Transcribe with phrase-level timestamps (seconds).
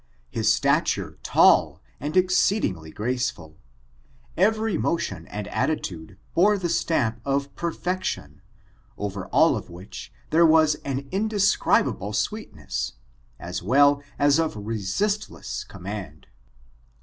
[0.31, 3.57] His stature tall and exceeding ly graceful,
[4.35, 8.41] every motion and attitude bore the stamp of perfection,
[8.97, 12.93] over all of which there was an in describable sweetness,
[13.39, 16.25] as well as of resistless com mand.